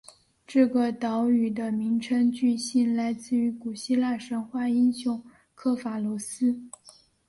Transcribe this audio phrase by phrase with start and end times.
[0.47, 6.59] 这个岛屿的名称据信来自于古希腊神话英雄刻法罗斯。